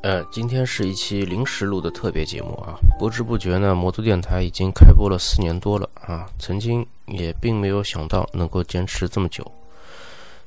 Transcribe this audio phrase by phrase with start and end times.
[0.00, 2.78] 呃，今天是一期临时录的特别节目啊！
[3.00, 9.44] 不知不觉呢，魔都电台已经开播了四年多了啊，曾经也并没有想到能够坚持这么久。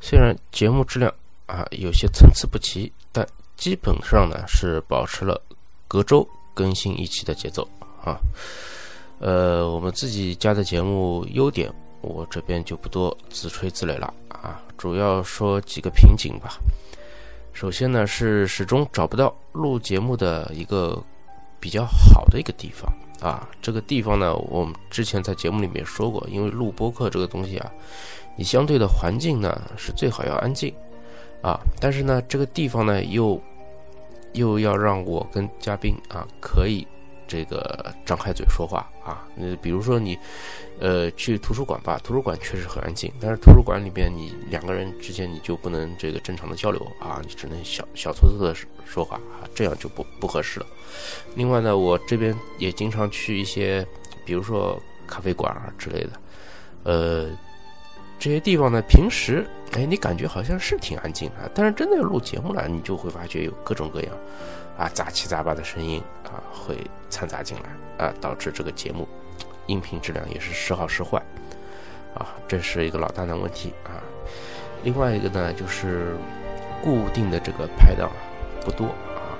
[0.00, 1.12] 虽然节目质量
[1.46, 5.40] 啊有些参差不齐，但基本上呢是保持了
[5.88, 7.66] 隔周更新一期的节奏
[8.04, 8.20] 啊。
[9.18, 11.72] 呃，我们自己家的节目优点，
[12.02, 16.58] 我这边就不多自吹自擂了啊，主要说几个瓶颈吧。
[17.58, 21.02] 首先呢，是始终找不到录节目的一个
[21.58, 22.88] 比较好的一个地方
[23.20, 23.48] 啊。
[23.60, 27.68] 这个地方呢，我们之前在节目里面说过，因为录播客这个东西啊，
[28.36, 30.72] 你相对的环境呢是最好要安静
[31.42, 31.58] 啊。
[31.80, 33.42] 但是呢，这个地方呢又
[34.34, 36.86] 又要让我跟嘉宾啊可以。
[37.28, 40.18] 这个张开嘴说话啊，那比如说你，
[40.80, 50.66] 呃，去图书馆吧，图书馆确实很安静，但是图书馆里边你两个人之间你就不能这个正常的交流啊，你只能小小撮撮的说话啊，这样就不不合适了。
[51.36, 53.86] 另外呢，我这边也经常去一些，
[54.24, 56.10] 比如说咖啡馆啊之类的，
[56.84, 57.30] 呃，
[58.18, 64.14] 这些地方呢，平时哎你感觉好像是挺安静的，但是真的要录节目了，你就会发觉有各种各样。
[64.78, 66.76] 啊，杂七杂八的声音啊，会
[67.10, 69.08] 掺杂进来啊，导致这个节目
[69.66, 71.20] 音频质量也是时好时坏
[72.14, 73.98] 啊，这是一个老大难问题啊。
[74.84, 76.16] 另外一个呢，就是
[76.80, 78.08] 固定的这个拍档
[78.64, 79.34] 不多啊，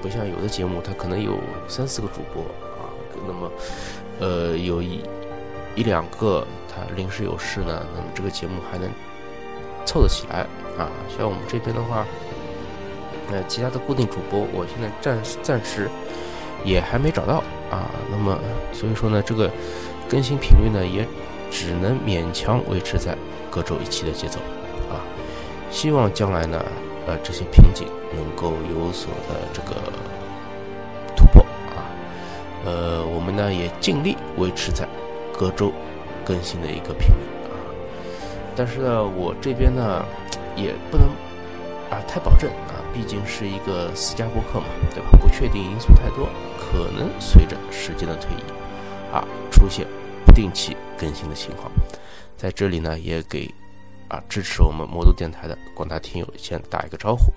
[0.00, 2.42] 不像有的节目，它可能有三四个主播
[2.80, 2.88] 啊，
[3.26, 3.52] 那么
[4.18, 5.04] 呃有一
[5.76, 8.90] 一两个他临时有事呢，那么这个节目还能
[9.90, 10.46] 凑得起来
[10.78, 10.86] 啊。
[11.08, 12.06] 像我们这边的话。
[13.32, 15.88] 那其他的固定主播，我现在暂暂时
[16.64, 17.88] 也还没找到啊。
[18.10, 18.36] 那么，
[18.72, 19.48] 所以说呢，这个
[20.08, 21.06] 更新频率呢，也
[21.48, 23.16] 只能勉强维持在
[23.48, 24.40] 各周一期的节奏
[24.90, 24.98] 啊。
[25.70, 26.60] 希望将来呢，
[27.06, 27.86] 呃，这些瓶颈
[28.16, 29.80] 能够有所的这个
[31.14, 31.40] 突破
[31.76, 31.86] 啊。
[32.64, 34.88] 呃，我们呢也尽力维持在
[35.38, 35.72] 各周
[36.24, 37.39] 更新的一个频率。
[38.60, 40.04] 但是呢，我这边呢
[40.54, 41.06] 也不能
[41.88, 42.76] 啊太保证啊。
[42.92, 45.08] 毕竟是一个私家播客嘛，对吧？
[45.18, 46.28] 不确定因素太多，
[46.58, 49.86] 可能随着时间的推移，啊，出现
[50.26, 51.72] 不定期更新的情况。
[52.36, 53.50] 在这里呢，也给
[54.08, 57.32] 啊支持我们魔都电台的广大听友先打一个招呼，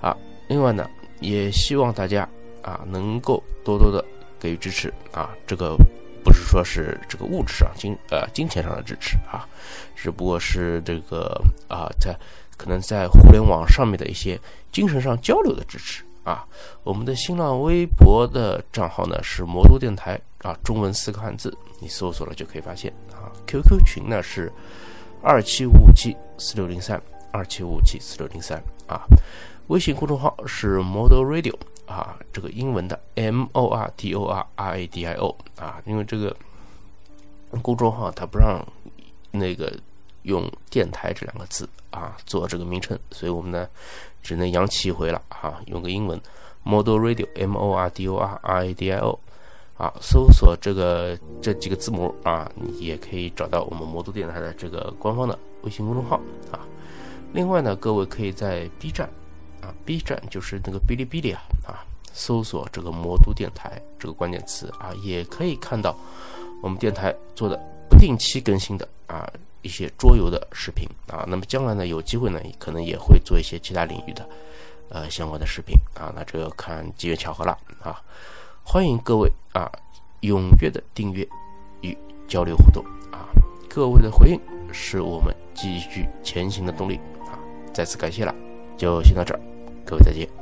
[0.00, 0.16] 啊，
[0.48, 0.88] 另外呢，
[1.20, 2.26] 也希望大家
[2.62, 4.02] 啊能够多多的
[4.40, 5.76] 给予支持啊，这个
[6.24, 9.46] 不是说是这个物质上金呃金钱上的支持啊，
[9.94, 12.16] 只不过是这个啊在。
[12.58, 14.36] 可能在互联网上面的一些
[14.72, 16.44] 精神上交流的支持啊，
[16.82, 23.30] 我们的新浪微博的账号呢是魔都电台啊，中文四个汉字，你搜索了就可以发现啊。
[23.46, 24.52] QQ 群呢是
[25.22, 27.00] 二七五五七四六零三
[27.30, 29.06] 二七五五七四六零三啊。
[29.68, 31.54] 微信公众号是 Model Radio
[31.88, 36.36] 啊，这个英文的 M O R D O R R A D I O 啊，因为这个
[37.62, 38.62] 公众号它不让
[39.30, 39.72] 那个。
[40.22, 43.66] 用电台这两个字啊做这个名称，所以我们呢
[44.20, 46.20] 只能洋气一回了啊，用个英文
[46.64, 49.18] ，Model Radio M O R D O R R A D I O，
[49.78, 56.60] 啊，搜索这个这几个字母啊，你也可以找到我们魔都电台的这个官方的微信公众号啊。
[57.32, 59.08] 另外呢，各位可以在 B 站
[59.60, 65.96] 啊，B 站就是那个哔哩哔哩啊啊，搜索这个魔都电台这个关键词啊，也可以看到
[66.62, 67.58] 我们电台做的
[67.88, 69.30] 不定期更新的啊。
[69.60, 74.26] 一些桌游的视频啊，那么将来呢，有机会呢，可能也会做一些其他领域的，
[74.88, 78.00] 呃，相关的视频啊，那这要看机缘巧合了啊，
[78.62, 79.68] 欢迎各位啊，
[80.20, 81.28] 踊跃的订阅
[81.80, 81.94] 与
[82.28, 83.26] 交流互动啊，
[83.68, 84.40] 各位的回应
[84.72, 87.34] 是我们继续前行的动力啊，
[87.74, 88.32] 再次感谢了，
[88.76, 89.40] 就先到这儿，
[89.88, 90.37] 各位再见。